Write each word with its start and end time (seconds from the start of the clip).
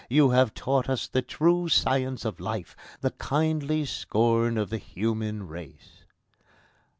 You 0.09 0.31
have 0.31 0.55
taught 0.55 0.89
us 0.89 1.07
the 1.07 1.21
true 1.21 1.69
science 1.69 2.25
of 2.25 2.39
life, 2.39 2.75
the 3.01 3.11
kindly 3.11 3.85
scorn 3.85 4.57
of 4.57 4.71
the 4.71 4.79
human 4.79 5.45
race!" 5.47 6.05